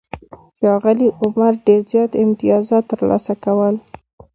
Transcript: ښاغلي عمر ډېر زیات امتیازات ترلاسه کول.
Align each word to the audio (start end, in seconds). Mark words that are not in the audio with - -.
ښاغلي 0.59 1.07
عمر 1.21 1.53
ډېر 1.65 1.81
زیات 1.91 2.11
امتیازات 2.23 2.83
ترلاسه 2.91 3.33
کول. 3.43 3.75